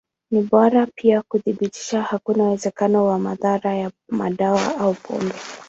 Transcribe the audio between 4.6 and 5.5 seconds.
au pombe.